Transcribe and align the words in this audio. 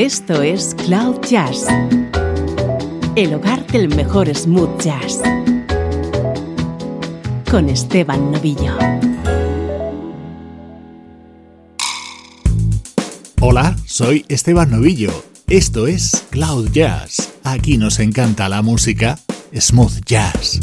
Esto 0.00 0.40
es 0.40 0.74
Cloud 0.86 1.20
Jazz, 1.28 1.66
el 3.16 3.34
hogar 3.34 3.66
del 3.66 3.94
mejor 3.94 4.34
smooth 4.34 4.80
jazz, 4.80 5.20
con 7.50 7.68
Esteban 7.68 8.32
Novillo. 8.32 8.78
Hola, 13.42 13.76
soy 13.84 14.24
Esteban 14.30 14.70
Novillo. 14.70 15.12
Esto 15.48 15.86
es 15.86 16.24
Cloud 16.30 16.70
Jazz. 16.70 17.34
Aquí 17.44 17.76
nos 17.76 18.00
encanta 18.00 18.48
la 18.48 18.62
música 18.62 19.18
smooth 19.54 20.00
jazz. 20.06 20.60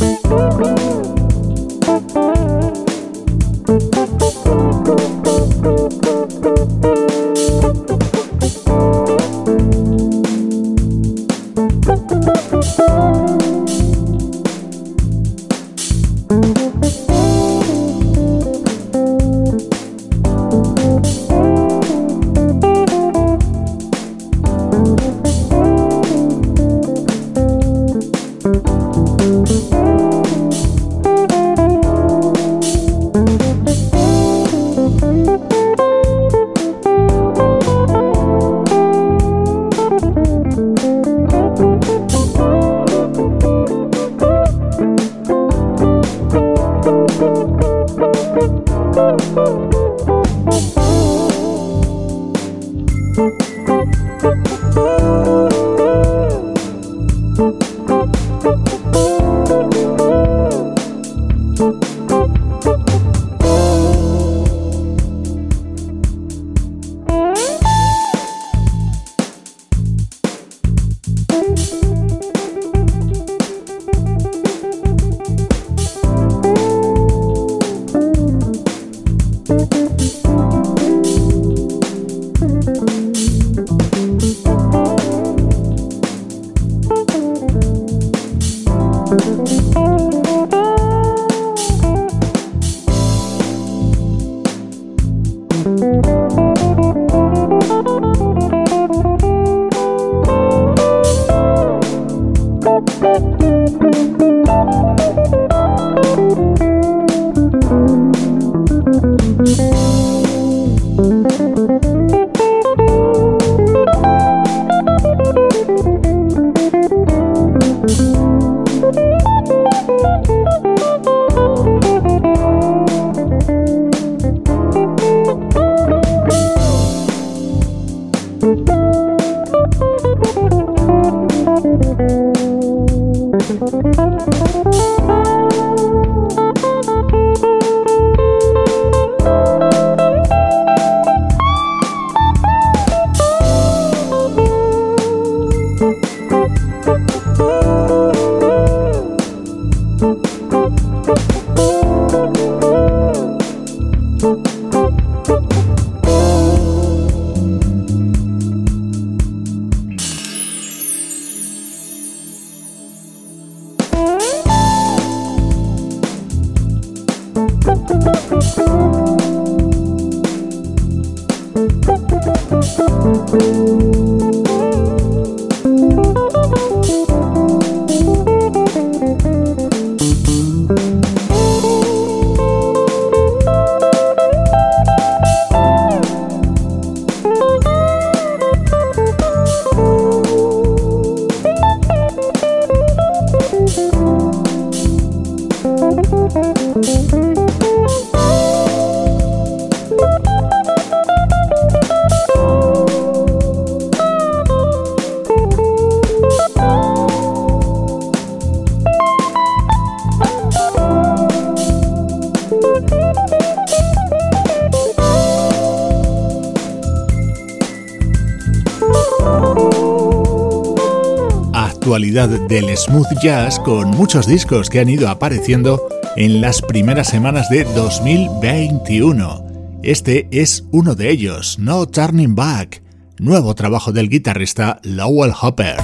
Del 222.00 222.78
smooth 222.78 223.08
jazz 223.24 223.60
con 223.60 223.90
muchos 223.90 224.28
discos 224.28 224.70
que 224.70 224.80
han 224.80 224.88
ido 224.88 225.10
apareciendo 225.10 225.90
en 226.16 226.42
las 226.42 226.62
primeras 226.62 227.08
semanas 227.08 227.50
de 227.50 227.64
2021. 227.64 229.80
Este 229.82 230.28
es 230.30 230.64
uno 230.72 230.94
de 230.94 231.10
ellos, 231.10 231.58
No 231.58 231.88
Turning 231.88 232.36
Back, 232.36 232.84
nuevo 233.18 233.56
trabajo 233.56 233.92
del 233.92 234.10
guitarrista 234.10 234.80
Lowell 234.84 235.34
Hopper. 235.42 235.78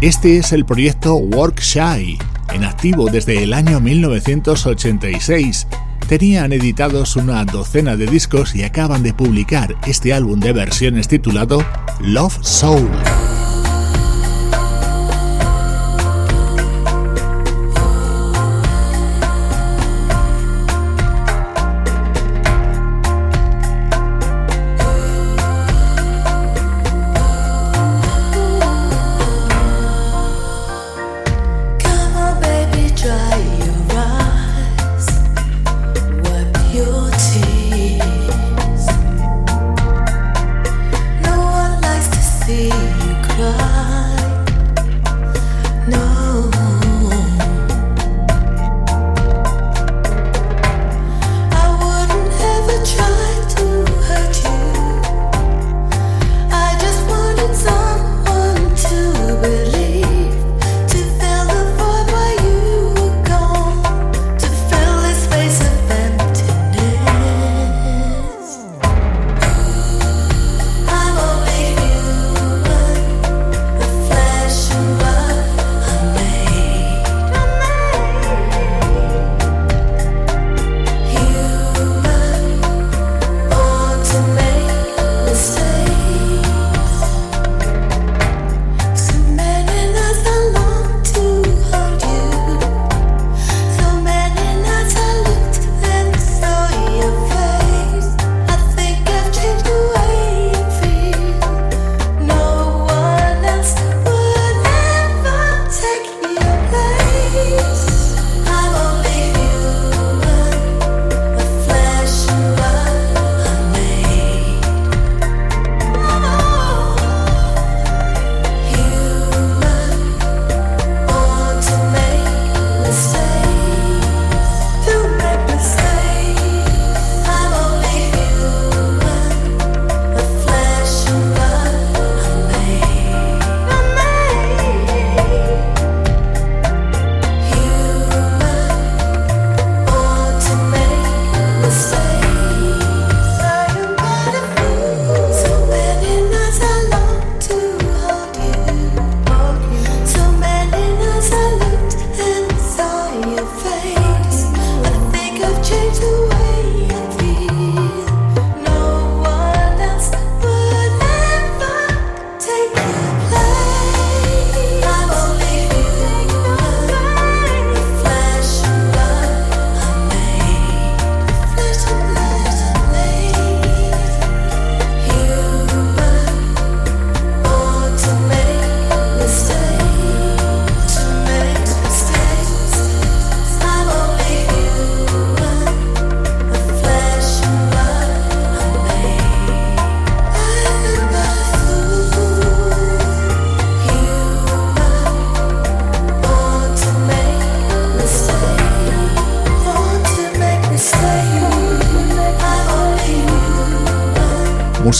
Este 0.00 0.38
es 0.38 0.52
el 0.52 0.64
proyecto 0.64 1.16
Work 1.16 1.60
Shy, 1.60 2.18
en 2.54 2.62
activo 2.62 3.10
desde 3.10 3.42
el 3.42 3.52
año 3.52 3.80
1986 3.80 5.66
tenían 6.06 6.52
editados 6.52 7.16
una 7.16 7.44
docena 7.44 7.96
de 7.96 8.06
discos 8.06 8.54
y 8.54 8.62
acaban 8.62 9.02
de 9.02 9.12
publicar 9.12 9.76
este 9.86 10.12
álbum 10.12 10.40
de 10.40 10.52
versiones 10.52 11.08
titulado 11.08 11.64
Love 12.00 12.38
Soul. 12.42 12.88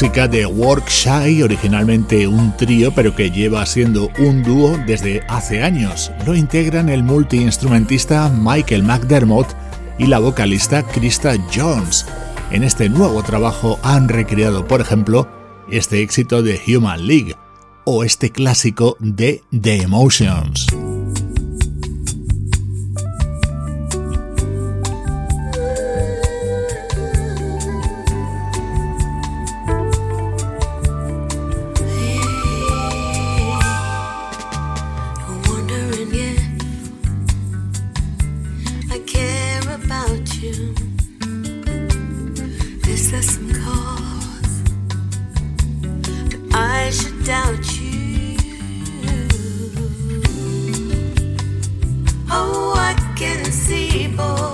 Música 0.06 0.28
de 0.28 0.46
Work 0.46 0.88
Shy, 0.88 1.42
originalmente 1.42 2.28
un 2.28 2.56
trío, 2.56 2.92
pero 2.94 3.16
que 3.16 3.28
lleva 3.28 3.66
siendo 3.66 4.08
un 4.20 4.44
dúo 4.44 4.78
desde 4.86 5.24
hace 5.26 5.64
años. 5.64 6.12
Lo 6.24 6.36
integran 6.36 6.88
el 6.88 7.02
multiinstrumentista 7.02 8.28
Michael 8.28 8.84
McDermott 8.84 9.48
y 9.98 10.06
la 10.06 10.20
vocalista 10.20 10.84
Krista 10.84 11.34
Jones. 11.52 12.06
En 12.52 12.62
este 12.62 12.88
nuevo 12.88 13.20
trabajo 13.24 13.80
han 13.82 14.08
recreado, 14.08 14.64
por 14.68 14.80
ejemplo, 14.80 15.26
este 15.72 16.02
éxito 16.02 16.40
de 16.40 16.60
Human 16.68 17.04
League 17.04 17.34
o 17.84 18.04
este 18.04 18.30
clásico 18.30 18.96
de 19.00 19.42
The 19.60 19.82
Emotions. 19.82 20.68
about 39.96 40.42
you. 40.42 40.74
Is 42.86 43.10
there 43.10 43.22
some 43.22 43.50
cause 43.64 44.62
that 46.30 46.34
I 46.52 46.90
should 46.90 47.24
doubt 47.24 47.66
you? 47.80 48.36
Oh, 52.30 52.74
I 52.76 52.94
can 53.16 53.44
see, 53.46 54.08
boy. 54.08 54.45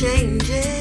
changes. 0.00 0.79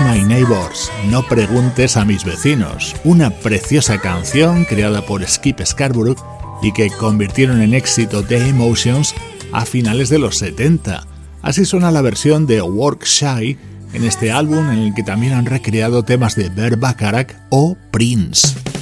My 0.00 0.22
Neighbors, 0.22 0.92
No 1.08 1.22
preguntes 1.26 1.96
a 1.96 2.04
mis 2.04 2.24
vecinos, 2.24 2.94
una 3.04 3.30
preciosa 3.30 3.98
canción 3.98 4.64
creada 4.64 5.00
por 5.00 5.26
Skip 5.26 5.60
Scarborough 5.64 6.18
y 6.62 6.72
que 6.72 6.90
convirtieron 6.90 7.62
en 7.62 7.72
éxito 7.72 8.22
The 8.22 8.48
Emotions 8.48 9.14
a 9.52 9.64
finales 9.64 10.10
de 10.10 10.18
los 10.18 10.36
70. 10.36 11.06
Así 11.40 11.64
suena 11.64 11.90
la 11.90 12.02
versión 12.02 12.46
de 12.46 12.60
Work 12.60 13.04
Shy 13.04 13.56
en 13.94 14.04
este 14.04 14.30
álbum 14.30 14.68
en 14.70 14.80
el 14.80 14.94
que 14.94 15.02
también 15.02 15.32
han 15.32 15.46
recreado 15.46 16.02
temas 16.02 16.36
de 16.36 16.50
Bert 16.50 16.78
Bacharach 16.78 17.32
o 17.48 17.76
Prince. 17.90 18.75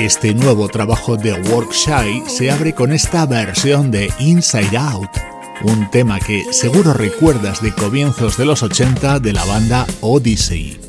Este 0.00 0.32
nuevo 0.32 0.66
trabajo 0.66 1.18
de 1.18 1.34
Work 1.34 1.72
Shy 1.72 2.22
se 2.26 2.50
abre 2.50 2.74
con 2.74 2.90
esta 2.90 3.26
versión 3.26 3.90
de 3.90 4.10
Inside 4.18 4.74
Out, 4.78 5.10
un 5.62 5.90
tema 5.90 6.18
que 6.18 6.42
seguro 6.54 6.94
recuerdas 6.94 7.60
de 7.60 7.74
comienzos 7.74 8.38
de 8.38 8.46
los 8.46 8.62
80 8.62 9.20
de 9.20 9.34
la 9.34 9.44
banda 9.44 9.86
Odyssey. 10.00 10.80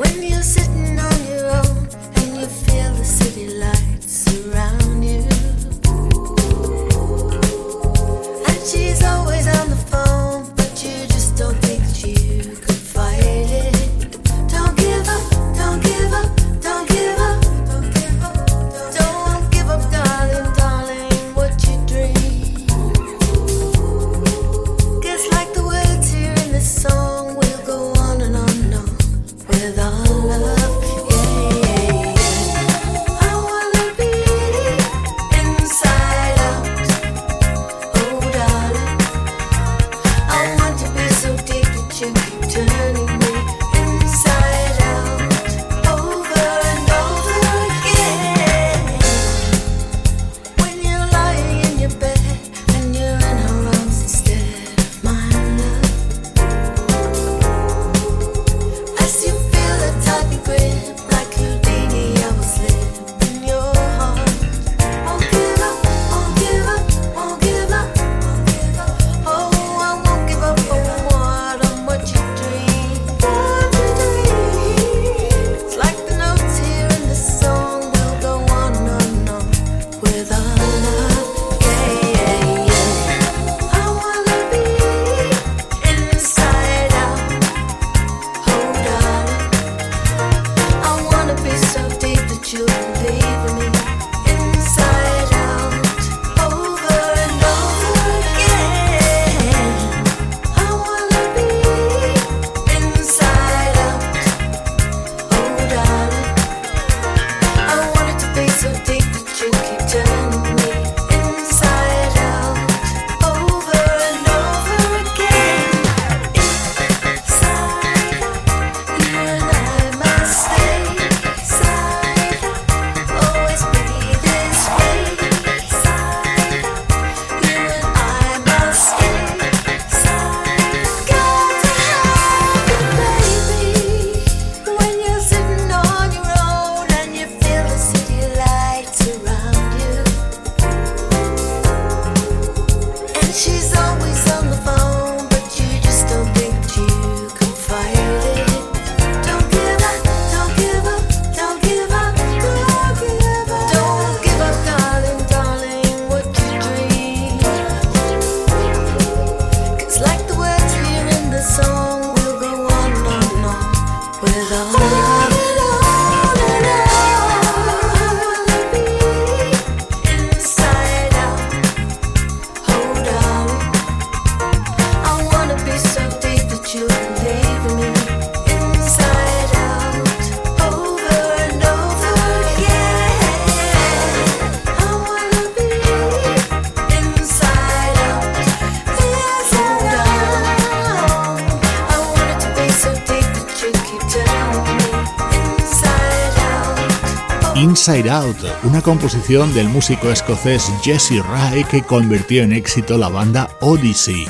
Inside 197.81 198.11
Out, 198.11 198.37
una 198.63 198.79
composición 198.79 199.55
del 199.55 199.67
músico 199.67 200.11
escocés 200.11 200.71
Jesse 200.83 201.19
Ray 201.27 201.63
que 201.63 201.81
convirtió 201.81 202.43
en 202.43 202.53
éxito 202.53 202.95
la 202.95 203.09
banda 203.09 203.49
Odyssey. 203.59 204.27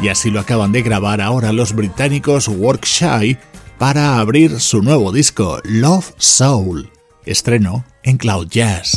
Y 0.00 0.08
así 0.08 0.30
lo 0.30 0.40
acaban 0.40 0.72
de 0.72 0.80
grabar 0.80 1.20
ahora 1.20 1.52
los 1.52 1.74
británicos 1.74 2.48
Workshy 2.48 3.36
para 3.76 4.18
abrir 4.18 4.58
su 4.58 4.80
nuevo 4.80 5.12
disco, 5.12 5.60
Love 5.64 6.14
Soul, 6.16 6.88
estreno 7.26 7.84
en 8.04 8.16
Cloud 8.16 8.48
Jazz. 8.48 8.92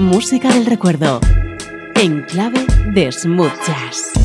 Música 0.00 0.52
del 0.52 0.66
recuerdo, 0.66 1.20
en 1.94 2.22
clave 2.22 2.66
de 2.92 3.12
smooth 3.12 3.52
jazz. 3.64 4.23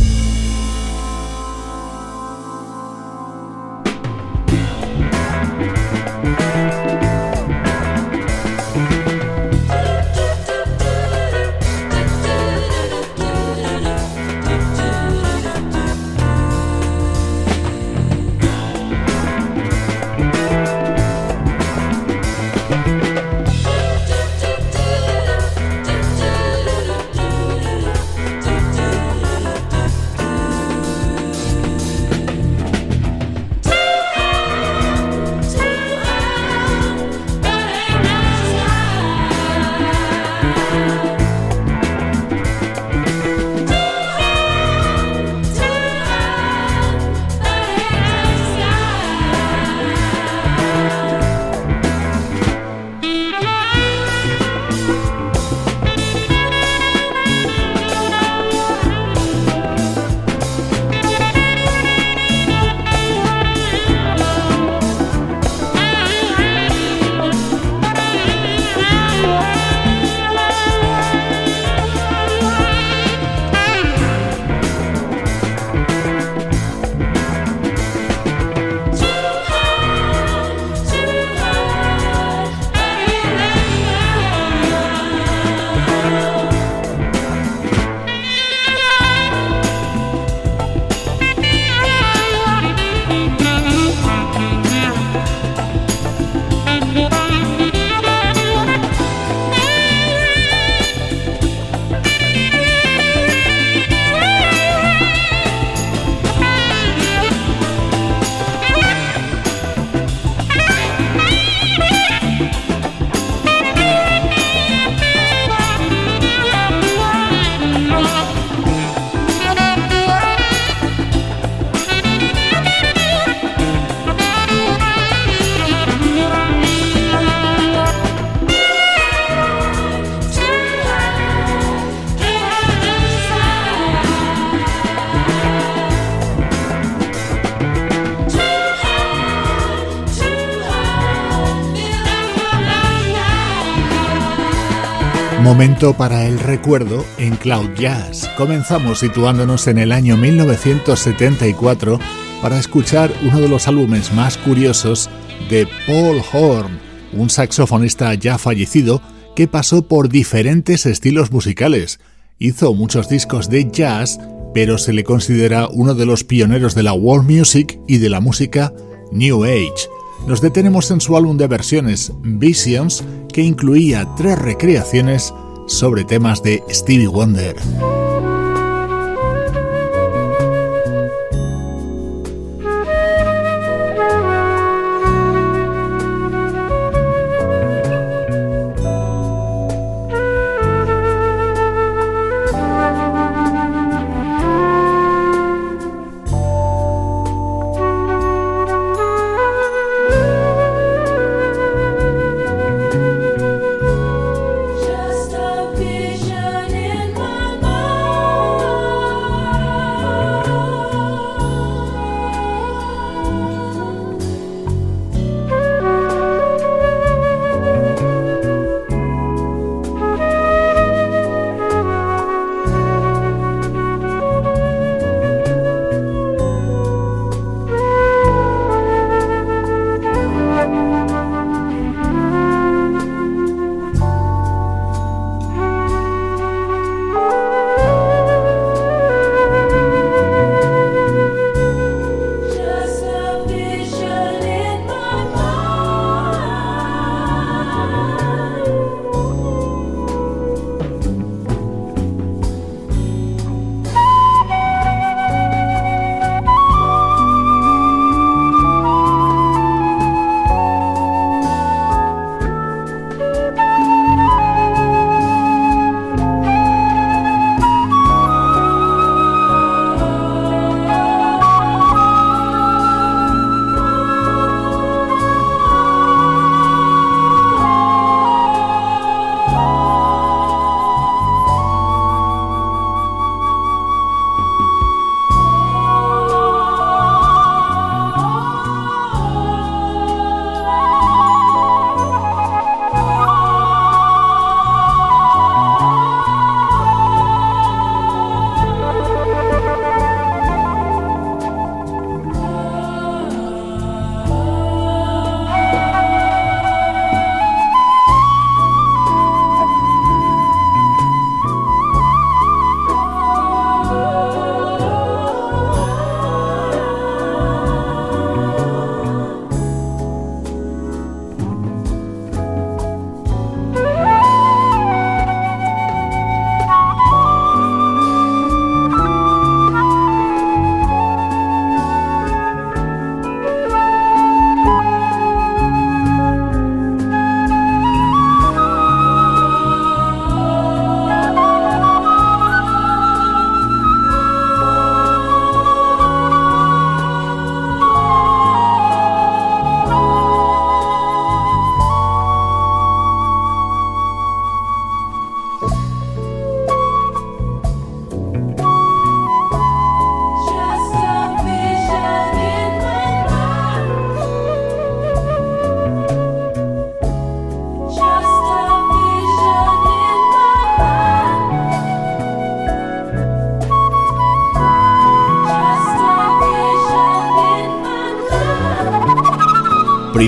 Momento 145.41 145.93
para 145.93 146.25
el 146.25 146.37
recuerdo 146.37 147.05
en 147.17 147.37
Cloud 147.37 147.69
Jazz. 147.75 148.29
Comenzamos 148.37 148.99
situándonos 148.99 149.67
en 149.67 149.77
el 149.77 149.93
año 149.93 150.17
1974 150.17 151.97
para 152.41 152.59
escuchar 152.59 153.11
uno 153.23 153.39
de 153.39 153.47
los 153.47 153.69
álbumes 153.69 154.13
más 154.13 154.37
curiosos 154.37 155.09
de 155.49 155.65
Paul 155.87 156.21
Horn, 156.33 156.79
un 157.13 157.29
saxofonista 157.29 158.13
ya 158.15 158.37
fallecido 158.37 159.01
que 159.33 159.47
pasó 159.47 159.87
por 159.87 160.09
diferentes 160.09 160.85
estilos 160.85 161.31
musicales. 161.31 162.01
Hizo 162.37 162.73
muchos 162.73 163.07
discos 163.07 163.49
de 163.49 163.71
jazz, 163.71 164.19
pero 164.53 164.77
se 164.77 164.91
le 164.91 165.05
considera 165.05 165.69
uno 165.69 165.95
de 165.95 166.05
los 166.05 166.25
pioneros 166.25 166.75
de 166.75 166.83
la 166.83 166.93
world 166.93 167.29
music 167.29 167.79
y 167.87 167.99
de 167.99 168.09
la 168.09 168.19
música 168.19 168.73
New 169.13 169.45
Age. 169.45 169.89
Nos 170.27 170.41
detenemos 170.41 170.91
en 170.91 171.01
su 171.01 171.17
álbum 171.17 171.37
de 171.37 171.47
versiones 171.47 172.11
Visions, 172.21 173.03
que 173.33 173.41
incluía 173.41 174.07
tres 174.15 174.37
recreaciones 174.37 175.33
sobre 175.67 176.03
temas 176.03 176.43
de 176.43 176.63
Stevie 176.69 177.07
Wonder. 177.07 177.55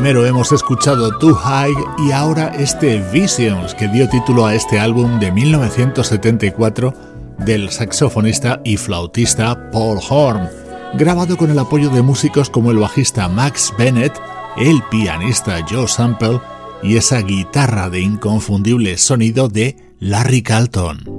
Primero 0.02 0.26
hemos 0.26 0.52
escuchado 0.52 1.16
Too 1.20 1.36
High 1.36 1.76
y 2.08 2.12
ahora 2.12 2.48
este 2.58 3.04
Visions 3.14 3.76
que 3.76 3.88
dio 3.88 4.10
título 4.10 4.48
a 4.48 4.56
este 4.56 4.80
álbum 4.80 5.20
de 5.20 5.32
1974 5.32 6.92
del 7.38 7.70
saxofonista 7.70 8.62
y 8.64 8.78
flautista 8.78 9.70
Paul 9.70 10.00
Horn, 10.10 10.50
grabado 10.96 11.38
con 11.38 11.52
el 11.52 11.60
apoyo 11.60 11.92
de 11.92 12.02
músicos 12.02 12.50
como 12.50 12.72
el 12.72 12.80
bajista 12.80 13.30
Max 13.30 13.72
Bennett, 13.78 14.20
el 14.58 14.82
pianista 14.90 15.64
Joe 15.70 15.88
Sample 15.88 16.42
y 16.82 16.98
esa 16.98 17.22
guitarra 17.22 17.92
de 17.92 18.02
inconfundible 18.02 18.98
sonido 18.98 19.50
de 19.50 19.78
Larry 20.00 20.42
Carlton. 20.42 21.11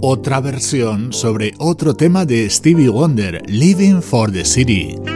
Otra 0.00 0.40
versión 0.40 1.12
sobre 1.12 1.54
otro 1.58 1.94
tema 1.94 2.24
de 2.24 2.48
Stevie 2.48 2.88
Wonder, 2.88 3.42
Living 3.46 4.00
for 4.00 4.32
the 4.32 4.44
City. 4.44 5.09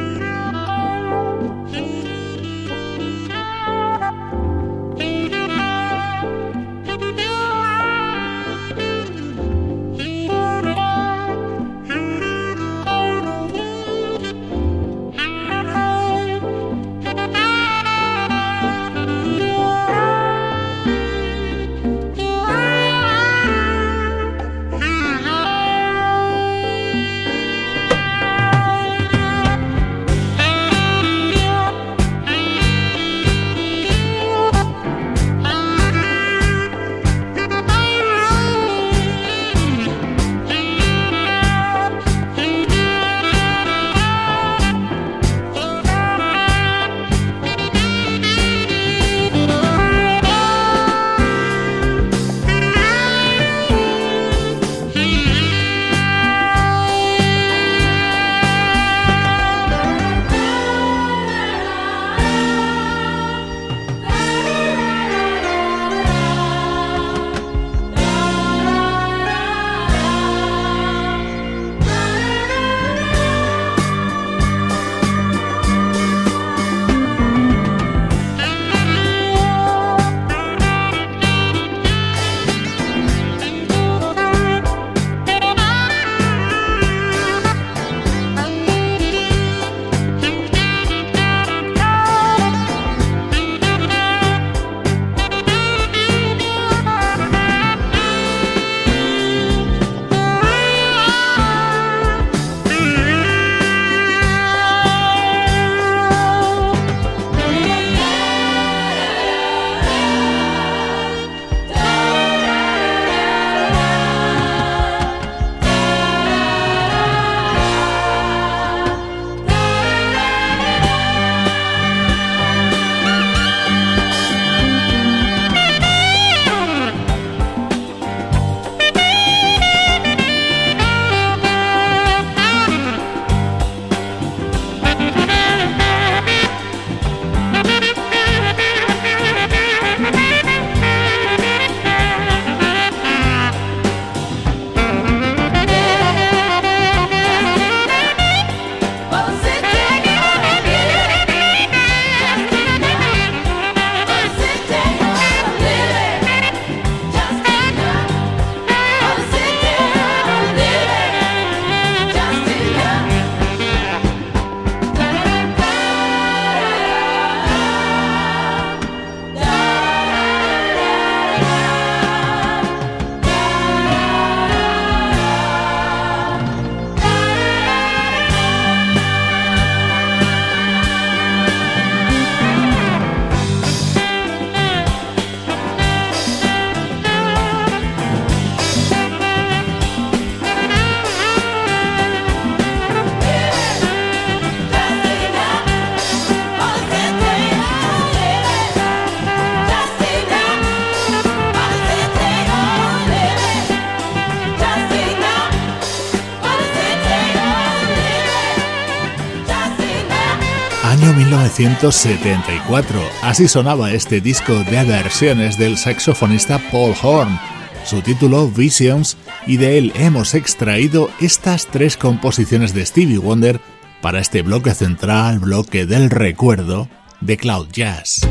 1974. 211.85 212.99
Así 213.21 213.47
sonaba 213.47 213.93
este 213.93 214.23
disco 214.23 214.55
de 214.55 214.85
versiones 214.85 215.59
del 215.59 215.77
saxofonista 215.77 216.59
Paul 216.73 216.95
Horn. 217.03 217.39
Su 217.85 218.01
título 218.01 218.49
Visions 218.49 219.19
y 219.47 219.59
de 219.59 219.77
él 219.77 219.93
hemos 219.97 220.33
extraído 220.33 221.11
estas 221.21 221.67
tres 221.67 221.99
composiciones 221.99 222.73
de 222.73 222.87
Stevie 222.87 223.19
Wonder 223.19 223.61
para 224.01 224.21
este 224.21 224.41
bloque 224.41 224.73
central, 224.73 225.41
bloque 225.41 225.85
del 225.85 226.09
recuerdo 226.09 226.89
de 227.21 227.37
Cloud 227.37 227.69
Jazz. 227.71 228.23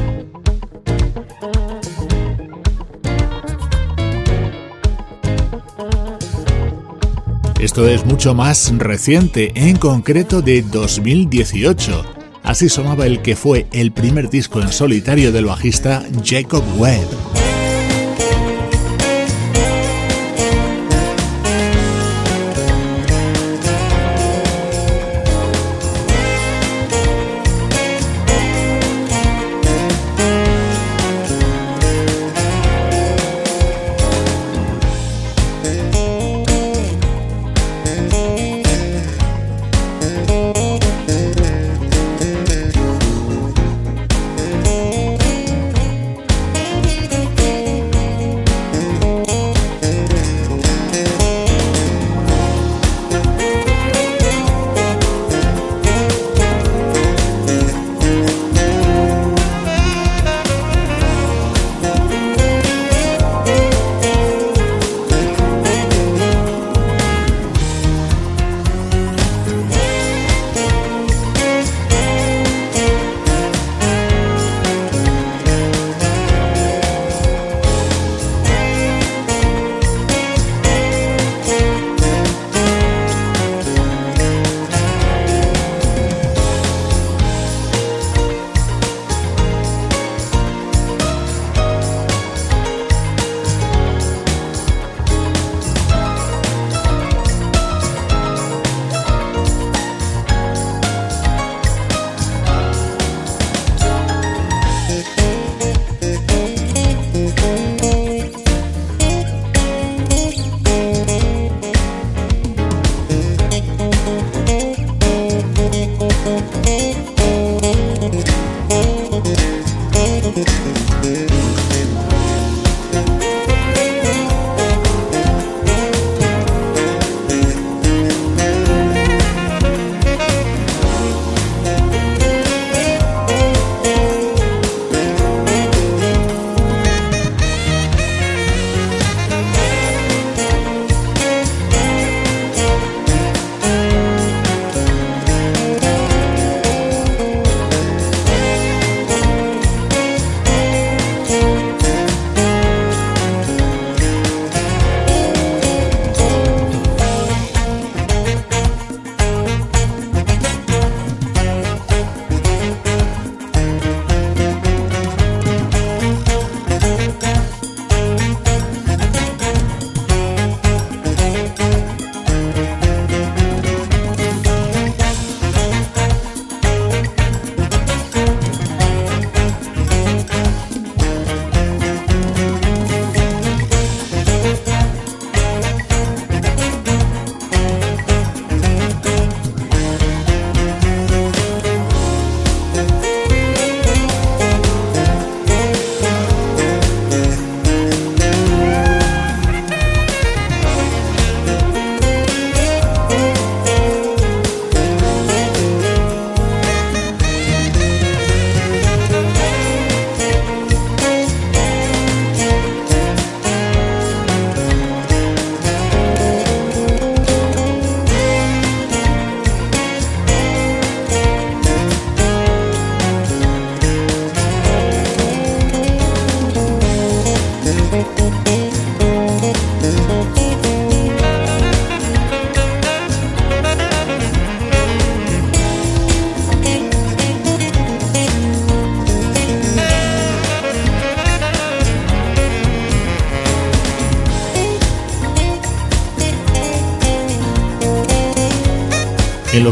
Esto 7.60 7.88
es 7.88 8.04
mucho 8.04 8.34
más 8.34 8.74
reciente, 8.78 9.52
en 9.56 9.78
concreto 9.78 10.42
de 10.42 10.64
2018 10.64 12.13
Así 12.44 12.68
sonaba 12.68 13.06
el 13.06 13.22
que 13.22 13.36
fue 13.36 13.68
el 13.72 13.92
primer 13.92 14.30
disco 14.30 14.62
en 14.62 14.72
solitario 14.72 15.32
del 15.32 15.46
bajista 15.46 16.04
Jacob 16.24 16.64
Webb. 16.78 17.43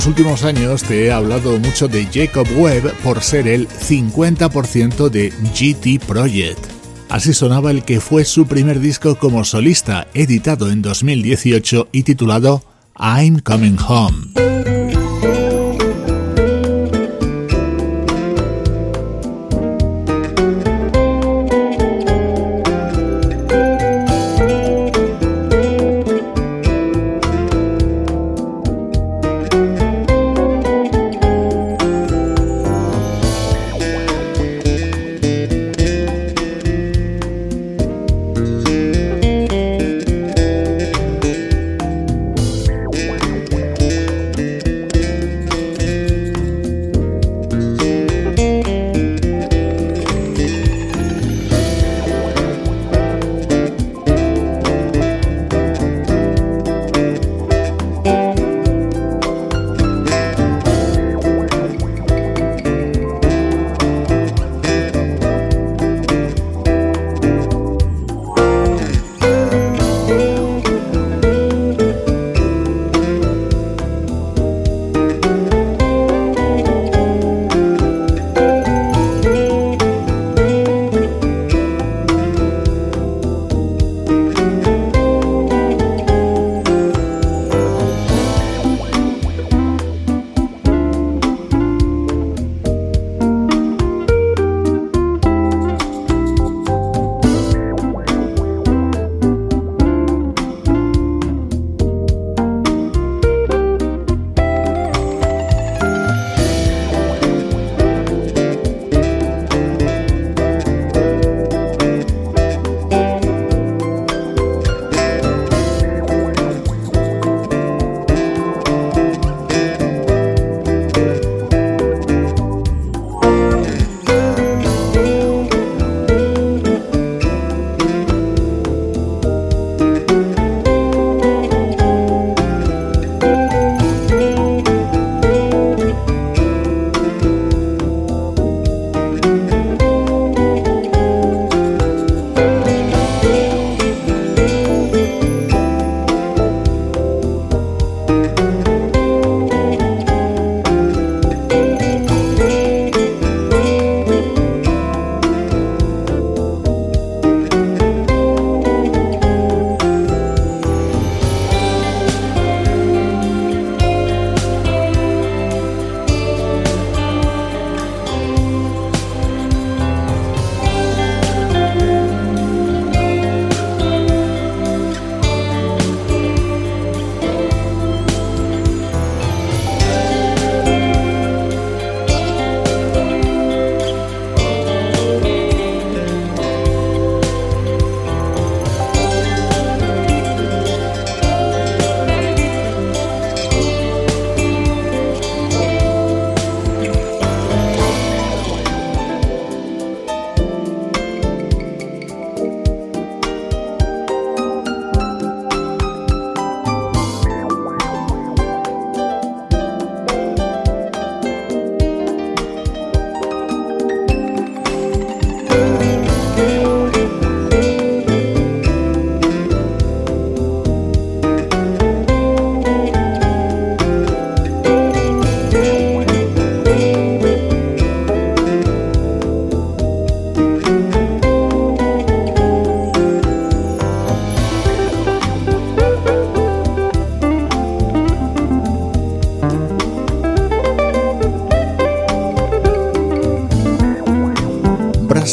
Los 0.02 0.08
últimos 0.08 0.44
años 0.46 0.82
te 0.82 1.06
he 1.06 1.12
hablado 1.12 1.60
mucho 1.60 1.88
de 1.88 2.08
Jacob 2.12 2.48
Webb 2.58 2.92
por 3.04 3.22
ser 3.22 3.48
el 3.48 3.68
50% 3.68 5.10
de 5.10 5.30
GT 5.30 6.04
Project. 6.04 6.58
Así 7.08 7.36
sonaba 7.36 7.70
el 7.70 7.84
que 7.84 8.00
fue 8.00 8.26
su 8.26 8.48
primer 8.48 8.80
disco 8.80 9.16
como 9.20 9.44
solista, 9.44 10.08
editado 10.16 10.72
en 10.72 10.82
2018 10.82 11.90
y 11.92 12.02
titulado 12.02 12.64
I'm 12.98 13.42
Coming 13.42 13.78
Home. 13.88 14.51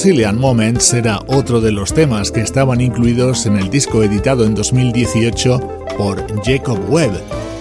Brazilian 0.09 0.41
Moments 0.41 0.95
era 0.95 1.21
otro 1.27 1.61
de 1.61 1.71
los 1.71 1.93
temas 1.93 2.33
que 2.33 2.41
estaban 2.41 2.81
incluidos 2.81 3.45
en 3.45 3.59
el 3.59 3.69
disco 3.69 4.03
editado 4.03 4.47
en 4.47 4.55
2018 4.55 5.61
por 5.99 6.25
Jacob 6.43 6.79
Webb, 6.89 7.13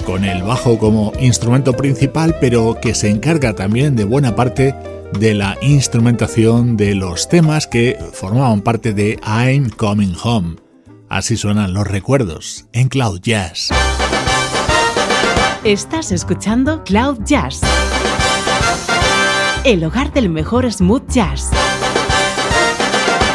con 0.06 0.24
el 0.24 0.44
bajo 0.44 0.80
como 0.80 1.12
instrumento 1.20 1.74
principal, 1.74 2.38
pero 2.40 2.80
que 2.82 2.96
se 2.96 3.10
encarga 3.10 3.54
también 3.54 3.98
de 3.98 4.06
buena 4.06 4.34
parte 4.38 4.74
de 5.20 5.34
la 5.34 5.58
instrumentación 5.62 6.78
de 6.78 6.96
los 6.96 7.28
temas 7.28 7.68
que 7.68 8.00
formaban 8.14 8.62
parte 8.62 8.94
de 8.94 9.20
I'm 9.28 9.70
Coming 9.70 10.16
Home. 10.24 10.56
Así 11.10 11.36
suenan 11.36 11.74
los 11.74 11.86
recuerdos 11.86 12.68
en 12.72 12.88
Cloud 12.88 13.20
Jazz. 13.20 13.72
Estás 15.66 16.14
escuchando 16.14 16.86
Cloud 16.86 17.18
Jazz, 17.26 17.60
el 19.66 19.84
hogar 19.84 20.14
del 20.14 20.30
mejor 20.30 20.72
smooth 20.72 21.10
jazz. 21.10 21.52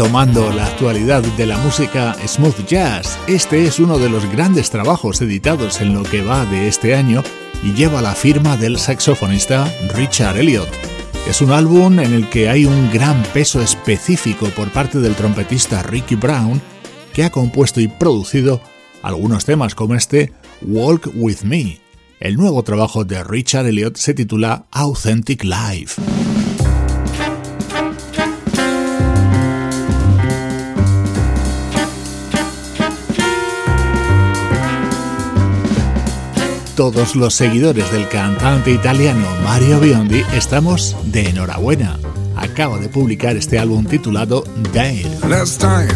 Retomando 0.00 0.50
la 0.50 0.64
actualidad 0.64 1.22
de 1.22 1.44
la 1.44 1.58
música 1.58 2.16
smooth 2.26 2.66
jazz, 2.66 3.18
este 3.26 3.66
es 3.66 3.78
uno 3.78 3.98
de 3.98 4.08
los 4.08 4.24
grandes 4.32 4.70
trabajos 4.70 5.20
editados 5.20 5.82
en 5.82 5.92
lo 5.92 6.04
que 6.04 6.22
va 6.22 6.46
de 6.46 6.68
este 6.68 6.94
año 6.94 7.22
y 7.62 7.74
lleva 7.74 8.00
la 8.00 8.14
firma 8.14 8.56
del 8.56 8.78
saxofonista 8.78 9.70
Richard 9.94 10.38
Elliot. 10.38 10.70
Es 11.28 11.42
un 11.42 11.50
álbum 11.50 12.00
en 12.00 12.14
el 12.14 12.30
que 12.30 12.48
hay 12.48 12.64
un 12.64 12.90
gran 12.90 13.22
peso 13.34 13.60
específico 13.60 14.46
por 14.56 14.70
parte 14.70 15.00
del 15.00 15.14
trompetista 15.14 15.82
Ricky 15.82 16.14
Brown, 16.14 16.62
que 17.12 17.24
ha 17.24 17.30
compuesto 17.30 17.78
y 17.82 17.88
producido 17.88 18.62
algunos 19.02 19.44
temas 19.44 19.74
como 19.74 19.96
este 19.96 20.32
Walk 20.62 21.10
With 21.14 21.42
Me. 21.42 21.78
El 22.20 22.36
nuevo 22.36 22.62
trabajo 22.62 23.04
de 23.04 23.22
Richard 23.22 23.66
Elliot 23.66 23.98
se 23.98 24.14
titula 24.14 24.64
Authentic 24.70 25.44
Life. 25.44 26.00
Todos 36.80 37.14
los 37.14 37.34
seguidores 37.34 37.92
del 37.92 38.08
cantante 38.08 38.70
italiano 38.70 39.26
Mario 39.44 39.80
Biondi 39.80 40.24
estamos 40.32 40.96
de 41.12 41.28
enhorabuena. 41.28 41.98
Acaba 42.36 42.78
de 42.78 42.88
publicar 42.88 43.36
este 43.36 43.58
álbum 43.58 43.84
titulado 43.84 44.44
Dale. 44.72 45.04
Last 45.28 45.60
time, 45.60 45.92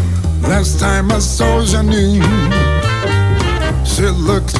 last 0.47 0.79
time 0.79 1.11
I 1.11 1.19
saw 1.19 1.63
Janine, 1.65 2.21
she 3.83 4.03
looked 4.03 4.55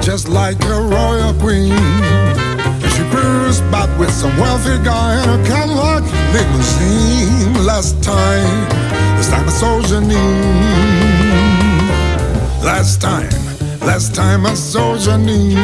just 0.00 0.30
like 0.30 0.64
a 0.64 0.80
royal 0.80 1.34
queen. 1.34 1.76
She 2.80 3.02
cruised 3.10 3.70
back 3.70 3.90
with 3.98 4.10
some 4.12 4.34
wealthy 4.40 4.82
guy 4.82 5.22
in 5.24 5.28
a 5.28 5.44
Cadillac. 5.46 6.02
Last 7.66 8.02
time, 8.02 8.66
last 9.18 9.30
time 9.30 9.46
I 9.46 9.52
saw 9.52 9.82
Janine. 9.82 10.24
Last 12.64 13.02
time. 13.02 13.45
Last 13.86 14.16
time 14.16 14.44
I 14.44 14.54
saw 14.54 14.96
Janine, 14.96 15.62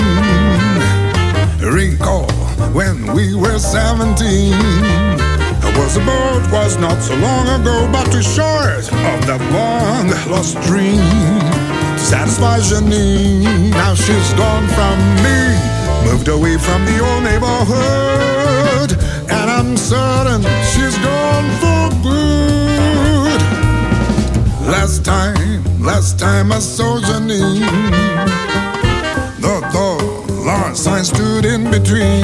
recall 1.60 2.30
when 2.72 3.12
we 3.14 3.34
were 3.34 3.58
17. 3.58 4.54
I 4.54 5.74
was 5.76 5.96
a 5.96 6.00
boat, 6.06 6.48
was 6.52 6.78
not 6.78 7.02
so 7.02 7.16
long 7.16 7.48
ago, 7.48 7.88
but 7.90 8.04
too 8.12 8.22
short 8.22 8.86
of 8.86 9.26
that 9.26 9.42
long 9.50 10.06
lost 10.30 10.54
dream 10.62 11.02
to 11.02 11.98
satisfy 11.98 12.60
Janine. 12.60 13.70
Now 13.70 13.94
she's 13.94 14.32
gone 14.34 14.68
from 14.68 14.98
me, 15.26 16.08
moved 16.08 16.28
away 16.28 16.56
from 16.58 16.84
the 16.86 17.00
old 17.02 17.24
neighborhood, 17.24 18.92
and 19.30 19.50
I'm 19.50 19.76
certain 19.76 20.42
she's 20.70 20.96
gone 20.98 21.50
for 21.60 22.02
good. 22.04 22.61
Last 24.66 25.04
time, 25.04 25.62
last 25.80 26.18
time 26.18 26.52
I 26.52 26.58
saw 26.60 26.98
Janine 27.00 27.66
the 29.40 29.60
door, 29.72 29.98
large 30.44 30.76
sign 30.76 31.04
stood 31.04 31.44
in 31.44 31.70
between. 31.70 32.22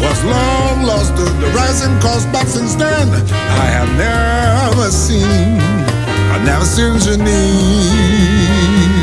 Was 0.00 0.24
long 0.24 0.82
lost 0.84 1.16
to 1.16 1.24
the 1.24 1.52
rising 1.54 1.98
cost, 2.00 2.30
but 2.32 2.46
since 2.46 2.74
then 2.74 3.08
I 3.10 3.66
have 3.76 3.90
never 3.98 4.90
seen, 4.90 5.60
I've 6.32 6.44
never 6.44 6.64
seen 6.64 6.94
Janine. 6.94 8.97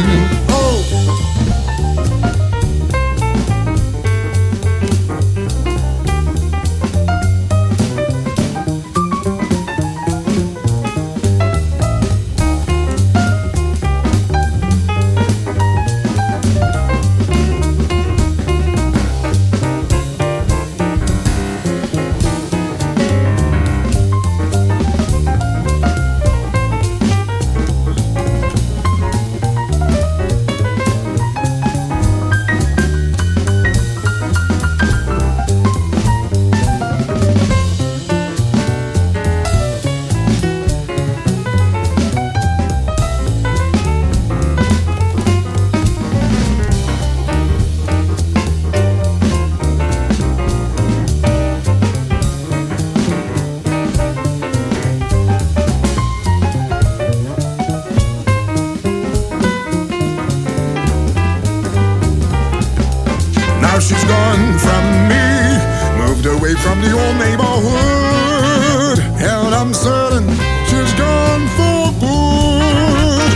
away 66.46 66.56
from 66.62 66.82
the 66.82 66.92
old 66.92 67.18
neighborhood. 67.18 69.00
And 69.18 69.56
I'm 69.56 69.74
certain 69.74 70.28
she's 70.70 70.94
gone 70.94 71.48
for 71.58 71.92
good. 72.06 73.32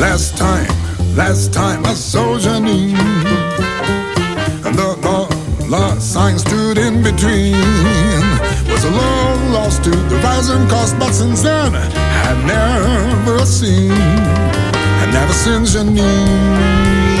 Last 0.00 0.36
time, 0.36 0.72
last 1.14 1.52
time 1.52 1.84
I 1.84 1.94
saw 1.94 2.38
Janine. 2.38 2.96
And 4.64 4.74
the 4.74 4.96
dollar 5.02 6.00
sign 6.00 6.38
stood 6.38 6.78
in 6.78 7.02
between. 7.02 7.54
Was 8.70 8.84
a 8.84 8.90
long 8.90 9.52
loss 9.52 9.78
to 9.80 9.90
the 9.90 10.16
rising 10.24 10.66
cost, 10.68 10.98
but 10.98 11.12
since 11.12 11.42
then 11.42 11.74
I've 11.74 12.44
never 12.46 13.44
seen, 13.44 13.92
I 13.92 15.04
never 15.12 15.32
seen 15.32 15.62
Janine. 15.72 17.13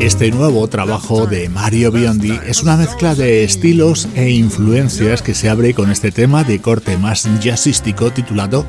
Este 0.00 0.30
nuevo 0.30 0.68
trabajo 0.68 1.26
de 1.26 1.48
Mario 1.48 1.90
Biondi 1.90 2.38
es 2.46 2.62
una 2.62 2.76
mezcla 2.76 3.16
de 3.16 3.42
estilos 3.42 4.06
e 4.14 4.30
influencias 4.30 5.22
que 5.22 5.34
se 5.34 5.48
abre 5.48 5.74
con 5.74 5.90
este 5.90 6.12
tema 6.12 6.44
de 6.44 6.60
corte 6.60 6.96
más 6.98 7.28
jazzístico 7.40 8.12
titulado 8.12 8.64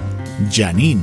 Janine. 0.51 1.01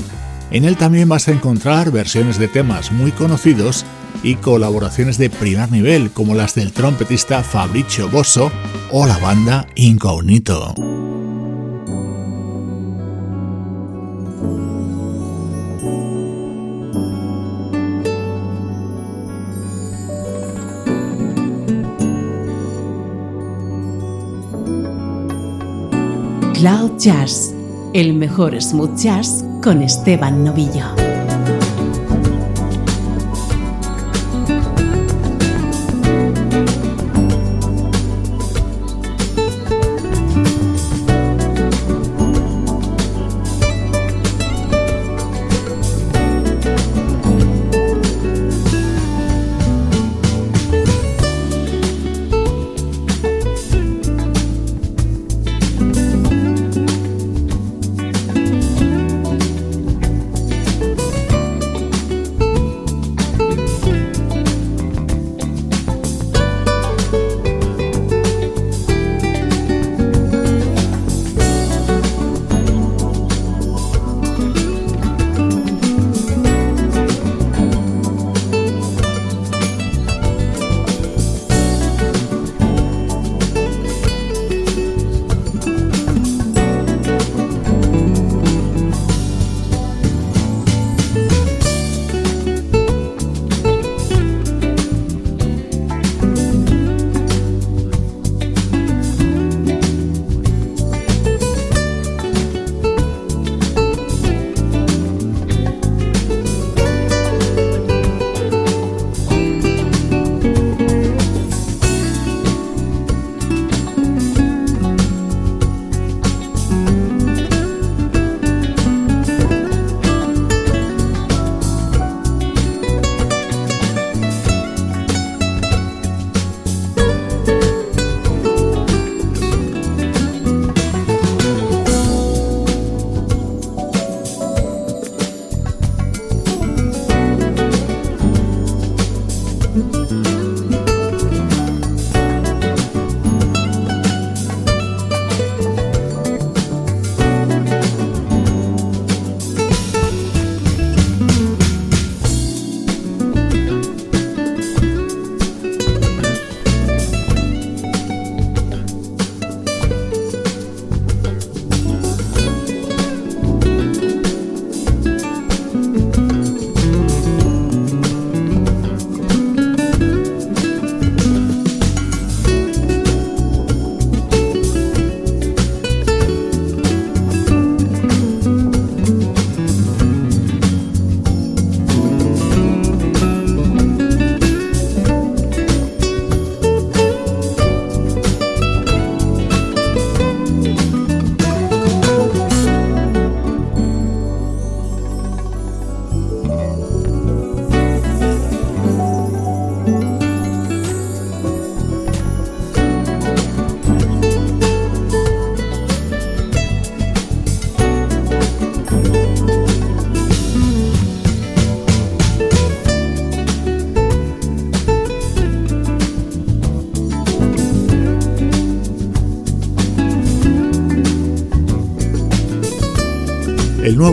En 0.50 0.64
él 0.64 0.76
también 0.76 1.08
vas 1.08 1.28
a 1.28 1.32
encontrar 1.32 1.92
versiones 1.92 2.38
de 2.38 2.48
temas 2.48 2.90
muy 2.90 3.12
conocidos 3.12 3.84
y 4.24 4.36
colaboraciones 4.36 5.18
de 5.18 5.30
primer 5.30 5.70
nivel 5.70 6.10
como 6.10 6.34
las 6.34 6.54
del 6.54 6.72
trompetista 6.72 7.42
Fabrizio 7.44 8.08
Bosso 8.08 8.50
o 8.90 9.06
la 9.06 9.18
banda 9.18 9.66
Incognito. 9.76 10.74
Cloud 26.54 26.98
Jazz, 26.98 27.54
el 27.92 28.14
mejor 28.14 28.60
smooth 28.60 28.96
jazz 28.96 29.44
con 29.62 29.82
Esteban 29.82 30.42
Novillo. 30.44 31.03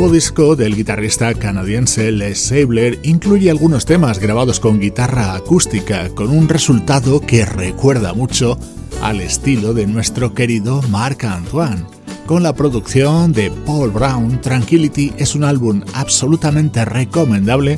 Nuevo 0.02 0.16
disco 0.16 0.56
del 0.56 0.76
guitarrista 0.76 1.32
canadiense 1.36 2.12
Les 2.12 2.41
Sabler 2.41 2.97
incluye 3.04 3.52
algunos 3.52 3.86
temas 3.86 4.18
grabados 4.18 4.60
con 4.60 4.80
guitarra 4.80 5.36
acústica, 5.36 6.10
con 6.16 6.32
un 6.32 6.49
resultado 6.49 7.22
que 7.22 7.45
recuerda 7.45 8.12
mucho 8.16 8.58
al 9.04 9.22
estilo 9.22 9.76
de 9.76 9.86
nuestro 9.86 10.34
querido 10.34 10.82
Marc 10.89 11.26
Antoine. 11.26 11.86
Con 12.26 12.41
la 12.41 12.56
producción 12.56 13.32
de 13.32 13.52
Paul 13.52 13.91
Brown, 13.91 14.41
Tranquility 14.41 15.14
es 15.20 15.36
un 15.36 15.43
álbum 15.43 15.84
absolutamente 15.93 16.84
recomendable 16.84 17.78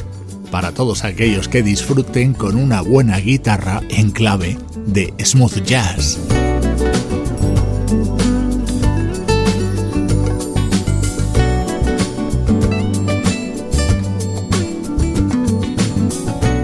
para 0.50 0.72
todos 0.72 1.04
aquellos 1.04 1.50
que 1.50 1.62
disfruten 1.62 2.34
con 2.34 2.56
una 2.56 2.80
buena 2.80 3.18
guitarra 3.20 3.82
en 3.90 4.12
clave 4.12 4.58
de 4.88 5.14
smooth 5.26 5.62
jazz. 5.66 6.20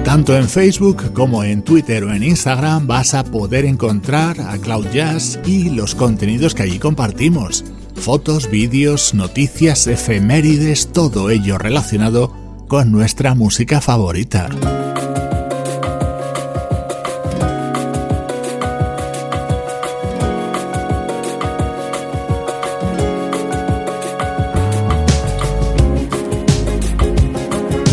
Tanto 0.10 0.36
en 0.36 0.50
Facebook 0.50 1.14
como 1.14 1.44
en 1.44 1.62
Twitter 1.62 2.04
o 2.04 2.12
en 2.12 2.24
Instagram 2.24 2.88
vas 2.88 3.14
a 3.14 3.24
poder 3.24 3.64
encontrar 3.64 4.42
a 4.42 4.58
Cloud 4.58 4.88
Jazz 4.92 5.40
y 5.46 5.70
los 5.70 5.94
contenidos 5.94 6.56
que 6.56 6.64
allí 6.64 6.80
compartimos. 6.80 7.64
Fotos, 7.94 8.50
vídeos, 8.50 9.14
noticias, 9.14 9.86
efemérides, 9.86 10.92
todo 10.92 11.30
ello 11.30 11.60
relacionado 11.60 12.34
con 12.68 12.92
nuestra 12.92 13.36
música 13.36 13.82
favorita. 13.82 14.50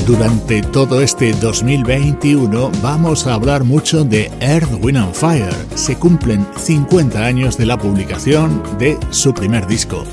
Durante 0.07 0.63
todo 0.63 1.01
este 1.01 1.33
2021 1.33 2.71
vamos 2.81 3.27
a 3.27 3.35
hablar 3.35 3.65
mucho 3.65 4.05
de 4.05 4.31
Earth, 4.39 4.71
Wind 4.81 4.99
and 4.99 5.13
Fire. 5.13 5.53
Se 5.75 5.97
cumplen 5.97 6.47
50 6.57 7.25
años 7.25 7.59
de 7.59 7.67
la 7.67 7.77
publicación 7.77 8.63
de 8.79 8.97
su 9.11 9.35
primer 9.35 9.67
disco. 9.67 10.05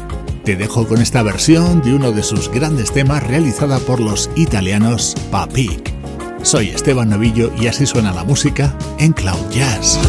Te 0.43 0.55
dejo 0.55 0.87
con 0.87 0.99
esta 0.99 1.21
versión 1.21 1.83
de 1.83 1.93
uno 1.93 2.11
de 2.11 2.23
sus 2.23 2.49
grandes 2.49 2.91
temas 2.91 3.21
realizada 3.21 3.77
por 3.77 3.99
los 3.99 4.31
italianos 4.35 5.15
Papik. 5.29 5.93
Soy 6.41 6.69
Esteban 6.69 7.09
Novillo 7.09 7.51
y 7.55 7.67
así 7.67 7.85
suena 7.85 8.11
la 8.13 8.23
música 8.23 8.75
en 8.97 9.13
Cloud 9.13 9.47
Jazz. 9.51 9.99